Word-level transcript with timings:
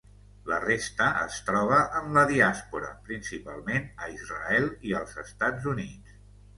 La 0.51 0.57
resta 0.61 1.09
es 1.25 1.37
troba 1.49 1.83
en 2.01 2.09
la 2.17 2.25
diàspora, 2.33 2.91
principalment 3.13 3.87
a 4.09 4.13
Israel 4.19 4.71
i 4.91 5.01
als 5.05 5.19
Estats 5.29 5.75
Units. 5.79 6.23